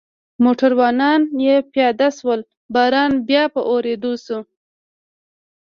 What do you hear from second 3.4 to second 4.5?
په ورېدو شو.